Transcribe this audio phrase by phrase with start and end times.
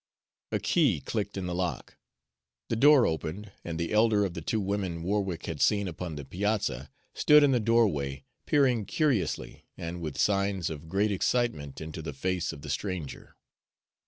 [0.51, 1.95] A key clicked in the lock.
[2.69, 6.25] The door opened, and the elder of the two women Warwick had seen upon the
[6.25, 12.13] piazza stood in the doorway, peering curiously and with signs of great excitement into the
[12.13, 13.35] face of the stranger.